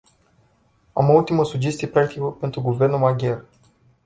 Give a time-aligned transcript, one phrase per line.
[0.93, 3.45] Am o ultimă sugestie practică pentru guvernul maghiar.